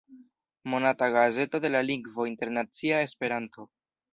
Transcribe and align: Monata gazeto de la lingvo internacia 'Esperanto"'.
Monata 0.73 1.09
gazeto 1.17 1.59
de 1.65 1.69
la 1.75 1.83
lingvo 1.91 2.25
internacia 2.33 3.03
'Esperanto"'. 3.07 3.69